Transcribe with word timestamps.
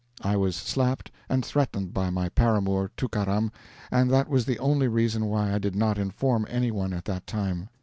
I 0.23 0.35
was 0.35 0.55
slapped 0.55 1.11
and 1.29 1.45
threatened 1.45 1.93
by 1.93 2.09
my 2.09 2.29
paramour, 2.29 2.89
Tookaram, 2.97 3.51
and 3.91 4.09
that 4.09 4.29
was 4.29 4.45
the 4.45 4.57
only 4.57 4.87
reason 4.87 5.25
why 5.27 5.53
I 5.53 5.59
did 5.59 5.75
not 5.75 5.99
inform 5.99 6.47
any 6.49 6.71
one 6.71 6.91
at 6.91 7.05
that 7.05 7.27
time. 7.27 7.69